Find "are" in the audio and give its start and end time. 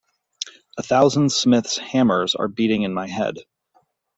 2.33-2.47